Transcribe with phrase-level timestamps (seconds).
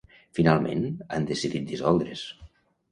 [0.37, 2.27] Finalment, han decidit dissoldre's.